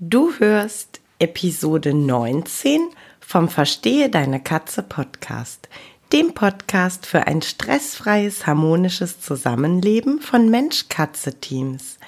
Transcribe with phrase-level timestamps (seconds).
[0.00, 5.68] Du hörst Episode 19 vom Verstehe deine Katze Podcast,
[6.12, 11.98] dem Podcast für ein stressfreies, harmonisches Zusammenleben von Mensch-Katze-Teams.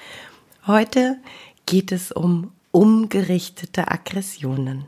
[0.65, 1.17] Heute
[1.65, 4.87] geht es um umgerichtete Aggressionen.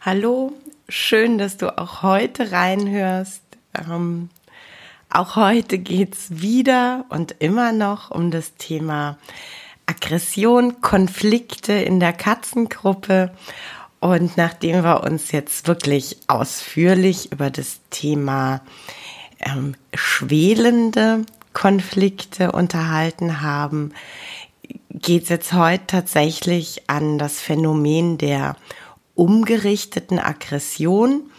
[0.00, 0.52] Hallo,
[0.88, 3.42] schön, dass du auch heute reinhörst.
[3.76, 4.30] Ähm,
[5.10, 9.18] auch heute geht's wieder und immer noch um das Thema
[9.86, 13.32] Aggression, Konflikte in der Katzengruppe.
[13.98, 18.60] Und nachdem wir uns jetzt wirklich ausführlich über das Thema
[19.40, 23.92] ähm, schwelende Konflikte unterhalten haben,
[24.90, 28.54] geht's jetzt heute tatsächlich an das Phänomen der
[29.18, 31.30] umgerichteten Aggression.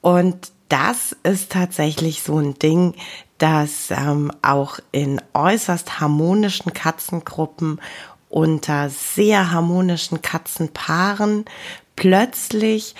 [0.00, 2.94] Und das ist tatsächlich so ein Ding,
[3.38, 7.80] das ähm, auch in äußerst harmonischen Katzengruppen
[8.28, 11.44] unter sehr harmonischen Katzenpaaren
[11.96, 12.94] plötzlich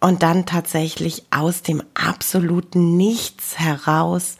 [0.00, 4.36] und dann tatsächlich aus dem absoluten Nichts heraus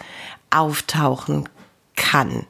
[0.50, 1.48] auftauchen
[1.94, 2.46] kann.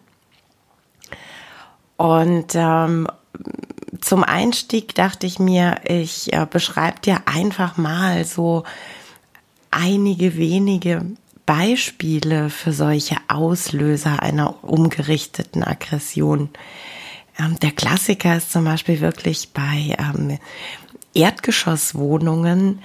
[1.97, 3.09] Und ähm,
[4.01, 8.65] zum Einstieg dachte ich mir, ich äh, beschreibe dir einfach mal so
[9.71, 11.07] einige wenige
[11.47, 16.51] Beispiele für solche Auslöser einer umgerichteten Aggression.
[17.39, 20.39] Ähm, der Klassiker ist zum Beispiel wirklich bei ähm,
[21.15, 22.81] Erdgeschosswohnungen,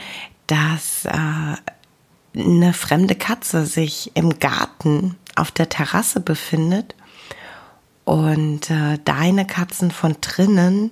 [0.47, 6.95] dass äh, eine fremde Katze sich im Garten auf der Terrasse befindet
[8.05, 10.91] und äh, deine Katzen von drinnen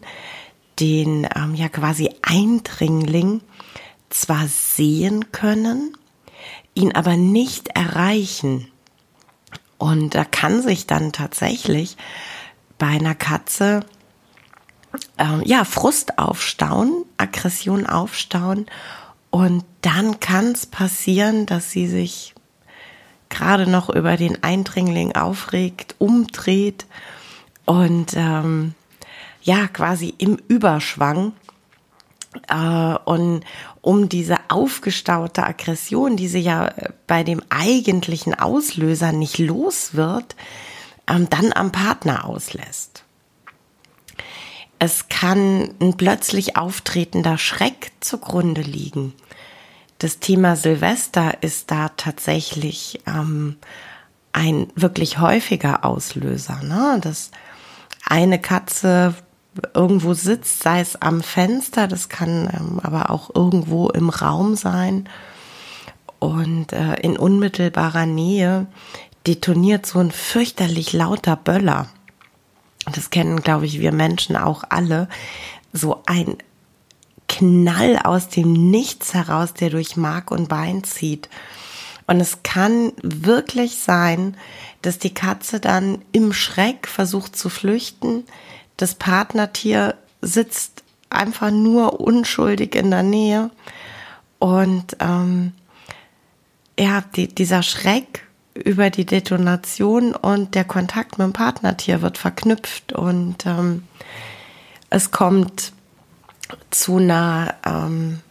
[0.79, 3.41] den ähm, ja quasi Eindringling
[4.09, 5.95] zwar sehen können,
[6.73, 8.67] ihn aber nicht erreichen.
[9.77, 11.97] Und da kann sich dann tatsächlich
[12.77, 13.85] bei einer Katze
[15.17, 18.65] ähm, ja Frust aufstauen, Aggression aufstauen
[19.29, 22.33] und dann kann es passieren, dass sie sich
[23.33, 26.85] gerade noch über den Eindringling aufregt, umdreht
[27.65, 28.75] und ähm,
[29.41, 31.33] ja, quasi im Überschwang.
[32.47, 33.43] Äh, und
[33.81, 36.71] um diese aufgestaute Aggression, die sie ja
[37.07, 40.35] bei dem eigentlichen Auslöser nicht los wird,
[41.07, 43.03] ähm, dann am Partner auslässt.
[44.79, 49.13] Es kann ein plötzlich auftretender Schreck zugrunde liegen
[49.99, 53.57] das Thema Silvester ist da tatsächlich ähm,
[54.33, 56.99] ein wirklich häufiger Auslöser, ne?
[57.01, 57.31] dass
[58.05, 59.15] eine Katze
[59.73, 65.07] irgendwo sitzt, sei es am Fenster, das kann ähm, aber auch irgendwo im Raum sein
[66.19, 68.67] und äh, in unmittelbarer Nähe
[69.27, 71.87] detoniert so ein fürchterlich lauter Böller.
[72.93, 75.07] Das kennen, glaube ich, wir Menschen auch alle.
[75.71, 76.37] So ein
[77.33, 81.29] Knall aus dem Nichts heraus, der durch Mark und Bein zieht.
[82.05, 84.37] Und es kann wirklich sein,
[84.83, 88.23] dass die Katze dann im Schreck versucht zu flüchten.
[88.77, 93.49] Das Partnertier sitzt einfach nur unschuldig in der Nähe.
[94.37, 95.53] Und ähm,
[96.77, 102.93] ja, die, dieser Schreck über die Detonation und der Kontakt mit dem Partnertier wird verknüpft.
[102.93, 103.83] Und ähm,
[104.91, 105.72] es kommt
[106.69, 108.21] zu einer ähm,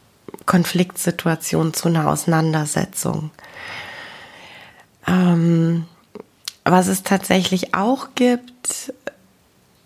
[0.47, 3.31] Konfliktsituation, zu einer Auseinandersetzung.
[5.07, 5.87] Ähm,
[6.65, 8.93] was es tatsächlich auch gibt,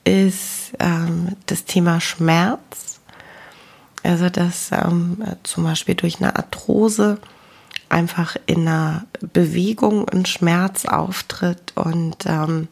[0.04, 3.00] ist ähm, das Thema Schmerz.
[4.02, 7.18] Also dass ähm, zum Beispiel durch eine Arthrose
[7.88, 12.68] einfach in einer Bewegung ein Schmerz auftritt und ähm,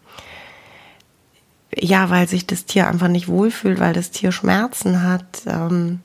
[1.77, 6.01] ja, weil sich das Tier einfach nicht wohlfühlt, weil das Tier Schmerzen hat, ähm,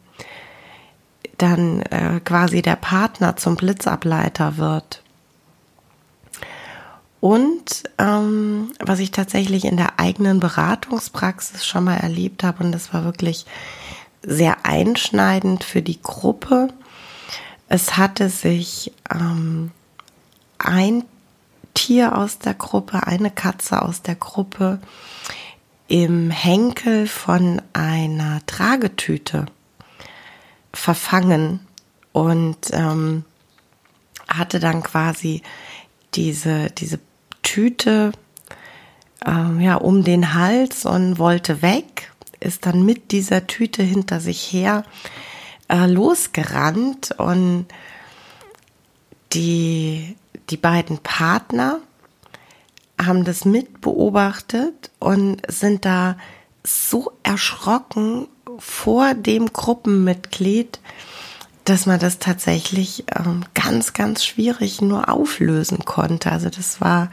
[1.38, 5.04] dann äh, quasi der Partner zum Blitzableiter wird.
[7.22, 12.94] Und ähm, was ich tatsächlich in der eigenen Beratungspraxis schon mal erlebt habe, und das
[12.94, 13.46] war wirklich
[14.22, 16.70] sehr einschneidend für die Gruppe,
[17.68, 19.72] es hatte sich ähm,
[20.58, 21.04] ein
[21.74, 24.80] Tier aus der Gruppe, eine Katze aus der Gruppe
[25.90, 29.48] im Henkel von einer Tragetüte
[30.72, 31.62] verfangen
[32.12, 33.26] und ähm,
[34.28, 35.42] hatte dann quasi
[36.14, 37.00] diese, diese
[37.42, 38.12] Tüte
[39.26, 44.54] ähm, ja, um den Hals und wollte weg, ist dann mit dieser Tüte hinter sich
[44.54, 44.84] her
[45.70, 47.66] äh, losgerannt und
[49.34, 50.16] die,
[50.52, 51.80] die beiden Partner
[53.00, 56.18] haben das mitbeobachtet und sind da
[56.64, 60.80] so erschrocken vor dem Gruppenmitglied,
[61.64, 66.32] dass man das tatsächlich ähm, ganz, ganz schwierig nur auflösen konnte.
[66.32, 67.10] Also das war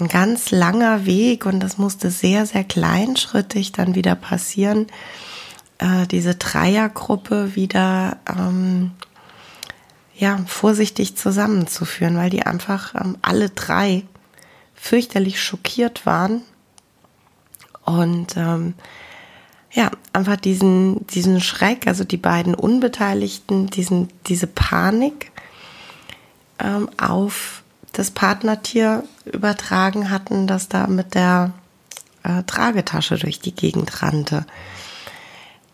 [0.00, 4.86] ein ganz langer Weg und das musste sehr, sehr kleinschrittig dann wieder passieren,
[5.78, 8.92] äh, diese Dreiergruppe wieder ähm,
[10.16, 14.04] ja, vorsichtig zusammenzuführen, weil die einfach ähm, alle drei
[14.84, 16.42] fürchterlich schockiert waren
[17.86, 18.74] und ähm,
[19.72, 25.32] ja, einfach diesen, diesen Schreck, also die beiden Unbeteiligten, diesen, diese Panik
[26.58, 31.54] ähm, auf das Partnertier übertragen hatten, das da mit der
[32.22, 34.44] äh, Tragetasche durch die Gegend rannte.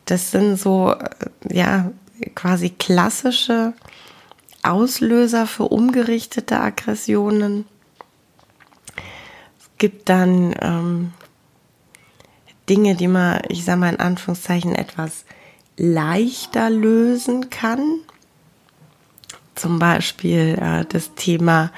[0.05, 1.09] Das sind so, äh,
[1.53, 1.91] ja,
[2.37, 3.73] quasi klassische
[4.63, 7.67] Auslöser für umgerichtete Aggressionen.
[9.81, 11.13] Gibt dann ähm,
[12.69, 15.25] Dinge, die man, ich sage mal in Anführungszeichen, etwas
[15.79, 18.01] leichter lösen kann.
[19.55, 21.73] Zum Beispiel äh, das Thema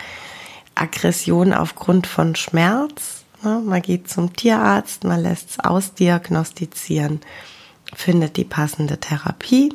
[0.75, 3.23] Aggression aufgrund von Schmerz.
[3.45, 3.63] Ne?
[3.65, 7.21] Man geht zum Tierarzt, man lässt es ausdiagnostizieren,
[7.95, 9.73] findet die passende Therapie.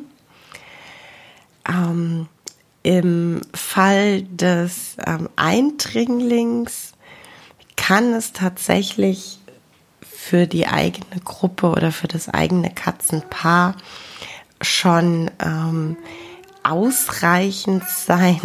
[1.66, 2.28] Ähm,
[2.82, 6.92] Im Fall des ähm, Eindringlings
[7.88, 9.38] kann es tatsächlich
[10.02, 13.76] für die eigene Gruppe oder für das eigene Katzenpaar
[14.60, 15.96] schon ähm,
[16.62, 18.38] ausreichend sein.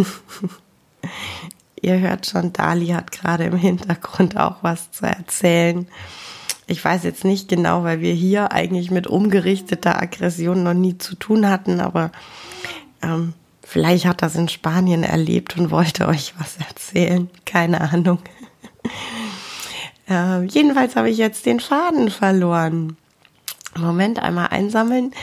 [1.81, 5.89] Ihr hört schon, Dali hat gerade im Hintergrund auch was zu erzählen.
[6.66, 11.16] Ich weiß jetzt nicht genau, weil wir hier eigentlich mit umgerichteter Aggression noch nie zu
[11.16, 12.13] tun hatten, aber
[13.01, 17.30] ähm, vielleicht hat das in Spanien erlebt und wollte euch was erzählen.
[17.44, 18.19] Keine Ahnung.
[20.10, 22.98] Äh, jedenfalls habe ich jetzt den Faden verloren.
[23.76, 25.14] Moment, einmal einsammeln.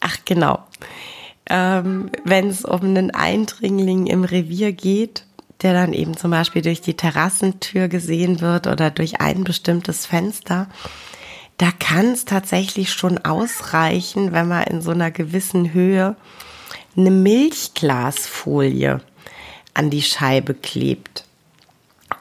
[0.00, 0.60] Ach genau.
[1.48, 5.24] Ähm, Wenn es um einen Eindringling im Revier geht,
[5.62, 10.68] der dann eben zum Beispiel durch die Terrassentür gesehen wird oder durch ein bestimmtes Fenster,
[11.58, 16.16] da kann es tatsächlich schon ausreichen, wenn man in so einer gewissen Höhe
[16.96, 19.00] eine Milchglasfolie
[19.74, 21.24] an die Scheibe klebt.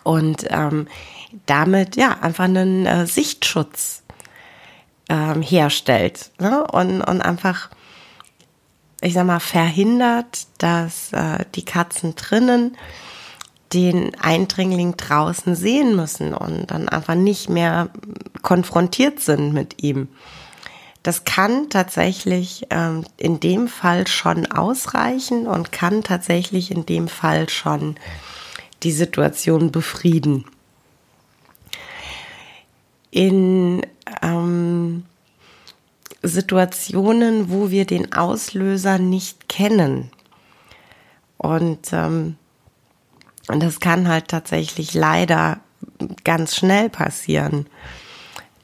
[0.04, 0.88] Und ähm,
[1.46, 4.04] damit ja einfach einen äh, Sichtschutz
[5.10, 6.66] ähm, herstellt ne?
[6.66, 7.70] und, und einfach,
[9.02, 12.78] ich sag mal, verhindert, dass äh, die Katzen drinnen
[13.74, 17.90] den Eindringling draußen sehen müssen und dann einfach nicht mehr
[18.42, 20.10] konfrontiert sind mit ihm.
[21.04, 27.50] Das kann tatsächlich ähm, in dem Fall schon ausreichen und kann tatsächlich in dem Fall
[27.50, 27.96] schon
[28.84, 30.46] die Situation befrieden
[33.12, 33.86] in
[34.22, 35.04] ähm,
[36.24, 40.12] Situationen, wo wir den Auslöser nicht kennen.
[41.38, 42.38] Und, ähm,
[43.48, 45.60] und das kann halt tatsächlich leider
[46.24, 47.68] ganz schnell passieren,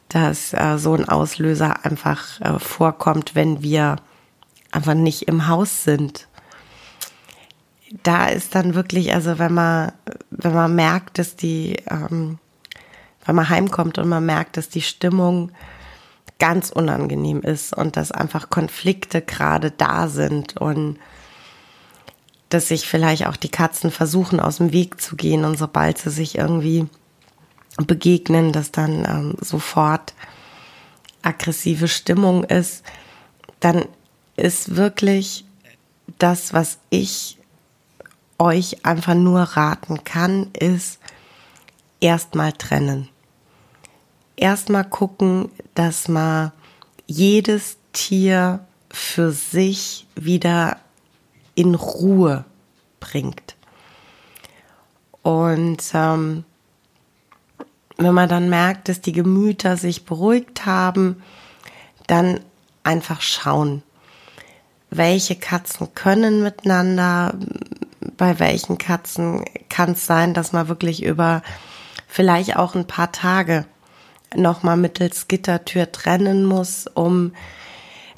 [0.09, 3.97] dass äh, so ein Auslöser einfach äh, vorkommt, wenn wir
[4.71, 6.27] einfach nicht im Haus sind.
[8.03, 9.91] Da ist dann wirklich, also wenn man,
[10.29, 12.37] wenn man merkt, dass die ähm,
[13.27, 15.51] wenn man heimkommt und man merkt, dass die Stimmung
[16.39, 20.97] ganz unangenehm ist und dass einfach Konflikte gerade da sind und
[22.49, 26.09] dass sich vielleicht auch die Katzen versuchen aus dem Weg zu gehen und sobald sie
[26.09, 26.87] sich irgendwie
[27.85, 30.13] begegnen, dass dann ähm, sofort
[31.21, 32.83] aggressive Stimmung ist,
[33.59, 33.85] dann
[34.37, 35.43] ist wirklich
[36.17, 37.37] das, was ich
[38.39, 40.99] euch einfach nur raten kann, ist
[41.99, 43.09] erstmal trennen
[44.37, 46.53] erstmal gucken, dass man
[47.05, 50.77] jedes Tier für sich wieder
[51.55, 52.45] in Ruhe
[52.99, 53.55] bringt.
[55.23, 56.45] Und ähm,
[57.97, 61.21] wenn man dann merkt, dass die Gemüter sich beruhigt haben,
[62.05, 62.39] dann
[62.83, 63.83] einfach schauen,
[64.89, 67.33] welche Katzen können miteinander,
[68.15, 71.41] bei welchen Katzen kann es sein, dass man wirklich über
[72.07, 73.65] vielleicht auch ein paar Tage
[74.35, 77.33] nochmal mittels Gittertür trennen muss, um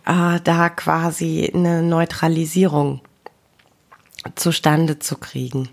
[0.05, 3.01] äh, da quasi eine Neutralisierung
[4.35, 5.69] zustande zu kriegen.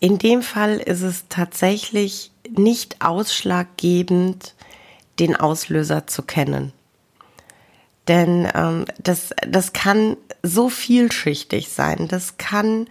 [0.00, 4.54] In dem Fall ist es tatsächlich nicht ausschlaggebend,
[5.18, 6.72] den Auslöser zu kennen.
[8.08, 12.08] Denn ähm, das, das kann so vielschichtig sein.
[12.08, 12.88] Das kann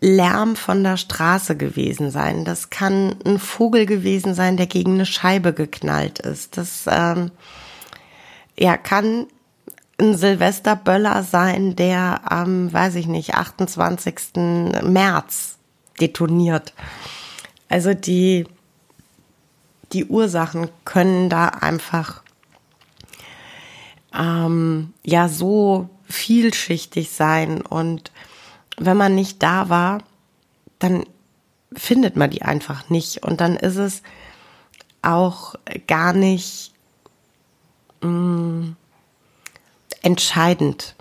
[0.00, 2.44] Lärm von der Straße gewesen sein.
[2.44, 6.56] Das kann ein Vogel gewesen sein, der gegen eine Scheibe geknallt ist.
[6.56, 7.30] Das ähm,
[8.58, 9.26] ja, kann
[10.00, 14.34] ein Silvesterböller sein, der am, weiß ich nicht, 28.
[14.82, 15.58] März
[16.00, 16.74] detoniert.
[17.68, 18.46] Also die,
[19.92, 22.22] die Ursachen können da einfach
[24.14, 28.10] ähm, ja so vielschichtig sein und
[28.78, 30.02] wenn man nicht da war,
[30.78, 31.04] dann
[31.74, 34.02] findet man die einfach nicht und dann ist es
[35.00, 35.54] auch
[35.86, 36.72] gar nicht
[38.00, 38.76] mh, mm,
[40.02, 40.94] entscheidend,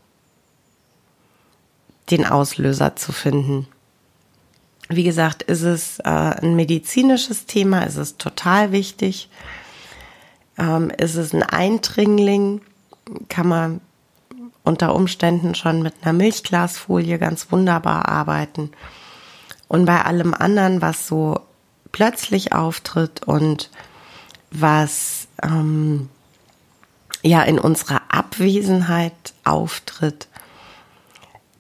[2.09, 3.67] den Auslöser zu finden.
[4.89, 9.29] Wie gesagt, ist es äh, ein medizinisches Thema, ist es total wichtig.
[10.57, 12.61] Ähm, ist es ein Eindringling,
[13.29, 13.81] kann man
[14.63, 18.71] unter Umständen schon mit einer Milchglasfolie ganz wunderbar arbeiten.
[19.67, 21.39] Und bei allem anderen, was so
[21.91, 23.69] plötzlich auftritt und
[24.51, 26.09] was ähm,
[27.23, 30.27] ja in unserer Abwesenheit auftritt,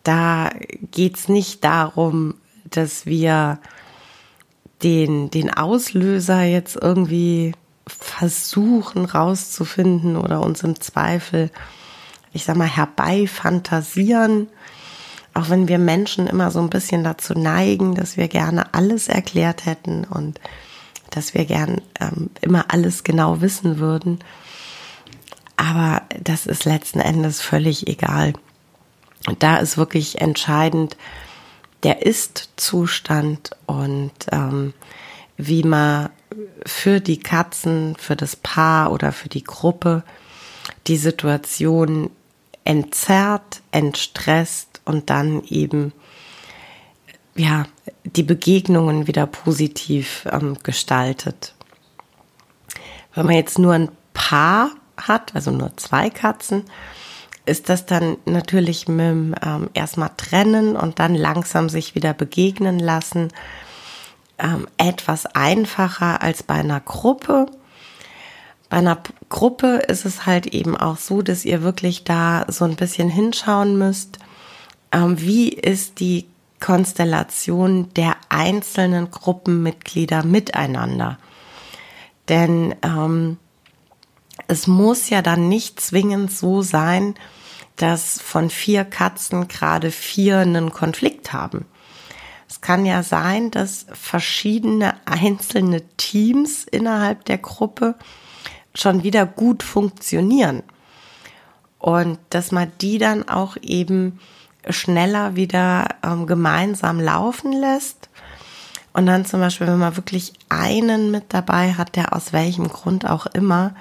[0.03, 0.49] da
[0.91, 3.59] geht's nicht darum, dass wir
[4.83, 7.53] den, den Auslöser jetzt irgendwie
[7.87, 11.51] versuchen rauszufinden oder uns im Zweifel,
[12.33, 14.47] ich sag mal, herbeifantasieren.
[15.33, 19.65] Auch wenn wir Menschen immer so ein bisschen dazu neigen, dass wir gerne alles erklärt
[19.65, 20.39] hätten und
[21.09, 24.19] dass wir gern ähm, immer alles genau wissen würden.
[25.55, 28.33] Aber das ist letzten Endes völlig egal.
[29.39, 30.97] Da ist wirklich entscheidend,
[31.83, 34.73] der Ist-Zustand und ähm,
[35.37, 36.09] wie man
[36.65, 40.03] für die Katzen, für das Paar oder für die Gruppe
[40.87, 42.09] die Situation
[42.63, 45.93] entzerrt, entstresst und dann eben
[47.35, 47.65] ja
[48.03, 51.55] die Begegnungen wieder positiv ähm, gestaltet.
[53.13, 56.63] Wenn man jetzt nur ein Paar hat, also nur zwei Katzen,
[57.45, 63.29] ist das dann natürlich mit ähm, erstmal trennen und dann langsam sich wieder begegnen lassen
[64.41, 67.45] ähm, etwas einfacher als bei einer Gruppe.
[68.71, 72.77] Bei einer Gruppe ist es halt eben auch so, dass ihr wirklich da so ein
[72.77, 74.17] bisschen hinschauen müsst,
[74.93, 76.29] ähm, wie ist die
[76.61, 81.17] Konstellation der einzelnen Gruppenmitglieder miteinander.
[82.29, 83.39] Denn ähm,
[84.47, 87.15] es muss ja dann nicht zwingend so sein,
[87.75, 91.65] dass von vier Katzen gerade vier einen Konflikt haben.
[92.47, 97.95] Es kann ja sein, dass verschiedene einzelne Teams innerhalb der Gruppe
[98.73, 100.63] schon wieder gut funktionieren
[101.79, 104.19] und dass man die dann auch eben
[104.69, 108.09] schneller wieder ähm, gemeinsam laufen lässt.
[108.93, 113.09] Und dann zum Beispiel, wenn man wirklich einen mit dabei hat, der aus welchem Grund
[113.09, 113.73] auch immer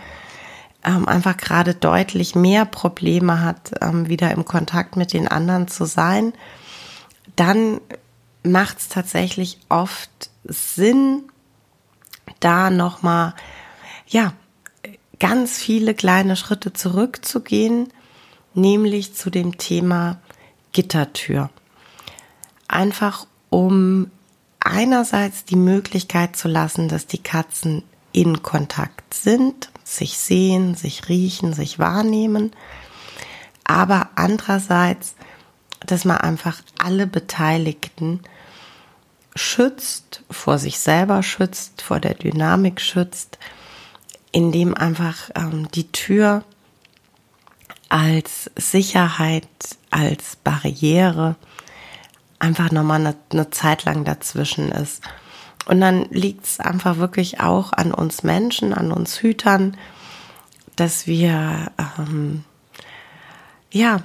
[0.84, 5.84] ähm, einfach gerade deutlich mehr Probleme hat, ähm, wieder im Kontakt mit den anderen zu
[5.84, 6.32] sein,
[7.36, 7.80] dann
[8.42, 11.24] macht es tatsächlich oft Sinn,
[12.38, 13.34] da nochmal,
[14.06, 14.32] ja,
[15.20, 17.92] ganz viele kleine Schritte zurückzugehen,
[18.54, 20.20] nämlich zu dem Thema
[20.72, 21.50] Gittertür.
[22.66, 24.10] Einfach um
[24.58, 31.52] einerseits die Möglichkeit zu lassen, dass die Katzen in Kontakt sind, sich sehen, sich riechen,
[31.52, 32.50] sich wahrnehmen,
[33.64, 35.14] aber andererseits
[35.86, 38.20] dass man einfach alle Beteiligten
[39.34, 43.38] schützt, vor sich selber schützt, vor der Dynamik schützt,
[44.32, 46.44] indem einfach ähm, die Tür
[47.88, 49.48] als Sicherheit,
[49.90, 51.36] als Barriere
[52.38, 55.02] einfach nochmal eine, eine Zeit lang dazwischen ist.
[55.66, 59.76] Und dann liegt es einfach wirklich auch an uns Menschen, an uns Hütern,
[60.76, 62.44] dass wir ähm,
[63.70, 64.00] ja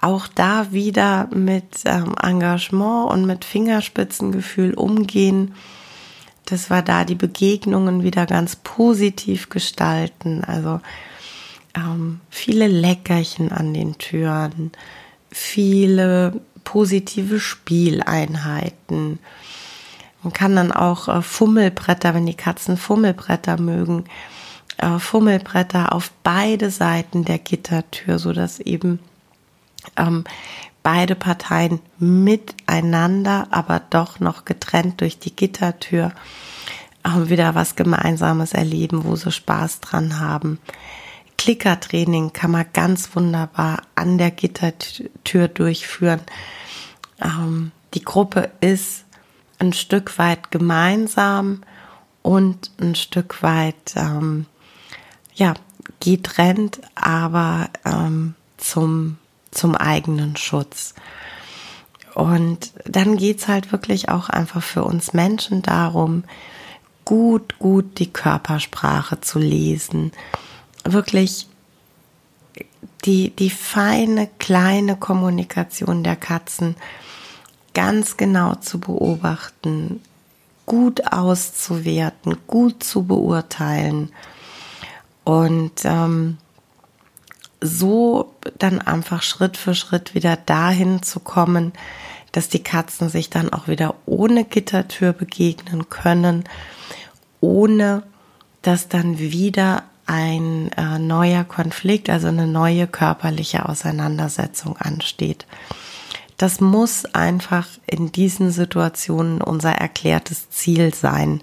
[0.00, 5.54] auch da wieder mit ähm, Engagement und mit Fingerspitzengefühl umgehen,
[6.50, 10.42] dass wir da die Begegnungen wieder ganz positiv gestalten.
[10.44, 10.80] Also
[11.74, 14.72] ähm, viele Leckerchen an den Türen,
[15.30, 19.18] viele positive Spieleinheiten.
[20.22, 24.04] Man kann dann auch äh, Fummelbretter, wenn die Katzen Fummelbretter mögen,
[24.78, 29.00] äh, Fummelbretter auf beide Seiten der Gittertür, so dass eben
[29.96, 30.24] ähm,
[30.88, 36.12] beide Parteien miteinander, aber doch noch getrennt durch die Gittertür
[37.26, 40.58] wieder was Gemeinsames erleben, wo sie Spaß dran haben.
[41.36, 46.22] Klickertraining kann man ganz wunderbar an der Gittertür durchführen.
[47.20, 49.04] Ähm, die Gruppe ist
[49.58, 51.64] ein Stück weit gemeinsam
[52.22, 54.46] und ein Stück weit ähm,
[55.34, 55.52] ja
[56.00, 59.18] getrennt, aber ähm, zum
[59.50, 60.94] zum eigenen Schutz.
[62.14, 66.24] Und dann geht's halt wirklich auch einfach für uns Menschen darum,
[67.04, 70.12] gut, gut die Körpersprache zu lesen,
[70.84, 71.46] wirklich
[73.04, 76.76] die, die feine, kleine Kommunikation der Katzen
[77.74, 80.00] ganz genau zu beobachten,
[80.66, 84.10] gut auszuwerten, gut zu beurteilen
[85.24, 86.38] und ähm,
[87.60, 91.72] so dann einfach Schritt für Schritt wieder dahin zu kommen,
[92.32, 96.44] dass die Katzen sich dann auch wieder ohne Gittertür begegnen können,
[97.40, 98.02] ohne
[98.62, 105.46] dass dann wieder ein äh, neuer Konflikt, also eine neue körperliche Auseinandersetzung ansteht.
[106.38, 111.42] Das muss einfach in diesen Situationen unser erklärtes Ziel sein.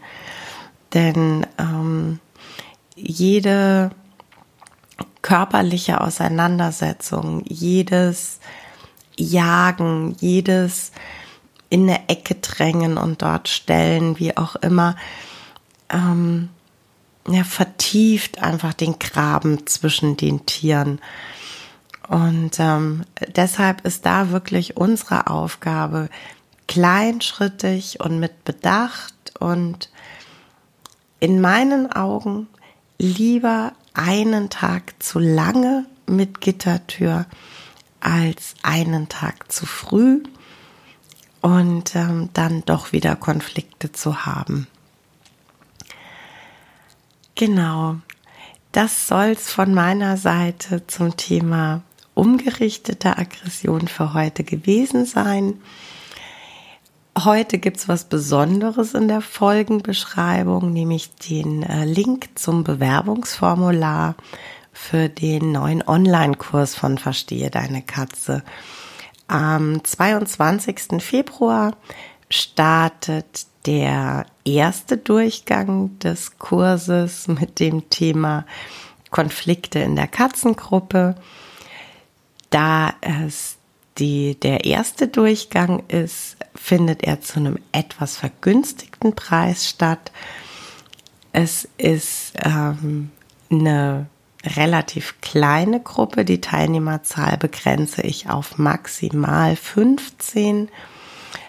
[0.94, 2.20] Denn ähm,
[2.96, 3.92] jede
[5.25, 8.40] körperliche Auseinandersetzung, jedes
[9.18, 10.92] Jagen, jedes
[11.68, 14.96] in eine Ecke drängen und dort stellen, wie auch immer,
[15.90, 16.50] ähm,
[17.27, 21.01] ja, vertieft einfach den Graben zwischen den Tieren.
[22.07, 23.03] Und ähm,
[23.35, 26.09] deshalb ist da wirklich unsere Aufgabe,
[26.68, 29.90] kleinschrittig und mit Bedacht und
[31.20, 32.46] in meinen Augen
[33.00, 37.25] lieber einen Tag zu lange mit Gittertür
[38.00, 40.24] als einen Tag zu früh
[41.42, 44.68] und ähm, dann doch wieder Konflikte zu haben.
[47.36, 47.98] Genau,
[48.72, 51.81] das soll's von meiner Seite zum Thema
[52.14, 55.62] umgerichtete Aggression für heute gewesen sein.
[57.18, 64.16] Heute gibt's was Besonderes in der Folgenbeschreibung, nämlich den äh, Link zum Bewerbungsformular
[64.74, 68.44] für den neuen Online-Kurs von Verstehe deine Katze.
[69.30, 71.01] Am 22.
[71.01, 71.78] Februar
[72.30, 78.46] startet der erste Durchgang des Kurses mit dem Thema
[79.10, 81.16] Konflikte in der Katzengruppe.
[82.50, 83.54] Da es
[83.98, 90.12] die, der erste Durchgang ist, findet er zu einem etwas vergünstigten Preis statt.
[91.31, 93.12] Es ist ähm,
[93.50, 94.08] eine
[94.44, 96.25] relativ kleine Gruppe.
[96.25, 100.70] Die Teilnehmerzahl begrenze ich auf maximal 15.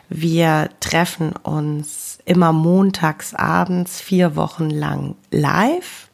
[0.09, 6.06] Wir treffen uns immer montags abends vier Wochen lang live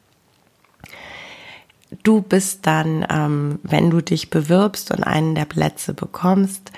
[2.01, 6.71] Du bist dann, ähm, wenn du dich bewirbst und einen der Plätze bekommst,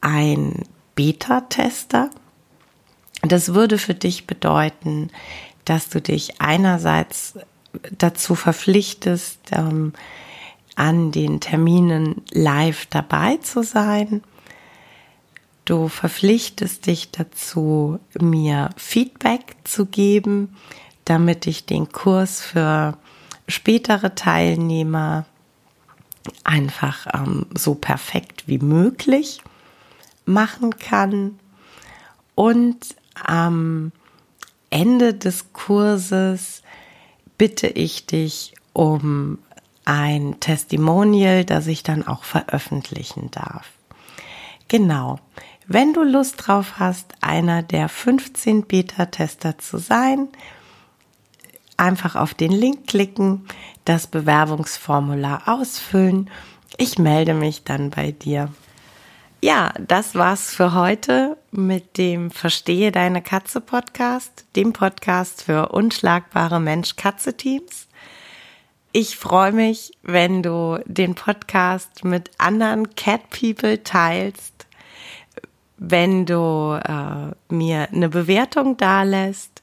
[0.00, 2.10] ein Beta-Tester.
[3.22, 5.10] Das würde für dich bedeuten,
[5.64, 7.34] dass du dich einerseits
[7.96, 9.92] dazu verpflichtest, ähm,
[10.74, 14.22] an den Terminen live dabei zu sein.
[15.64, 20.56] Du verpflichtest dich dazu, mir Feedback zu geben,
[21.04, 22.96] damit ich den Kurs für
[23.48, 25.26] spätere Teilnehmer
[26.44, 29.40] einfach ähm, so perfekt wie möglich
[30.24, 31.38] machen kann.
[32.34, 33.92] Und am
[34.70, 36.62] Ende des Kurses
[37.38, 39.38] bitte ich dich um
[39.84, 43.68] ein Testimonial, das ich dann auch veröffentlichen darf.
[44.68, 45.18] Genau.
[45.66, 50.28] Wenn du Lust drauf hast, einer der 15 Beta-Tester zu sein,
[51.82, 53.46] einfach auf den Link klicken,
[53.84, 56.30] das Bewerbungsformular ausfüllen.
[56.78, 58.48] Ich melde mich dann bei dir.
[59.42, 61.36] Ja, das war's für heute.
[61.54, 67.88] mit dem Verstehe deine Katze Podcast, dem Podcast für unschlagbare Mensch-Katze-Teams.
[68.92, 74.66] Ich freue mich, wenn du den Podcast mit anderen Cat People teilst,
[75.76, 79.62] wenn du äh, mir eine Bewertung dalässt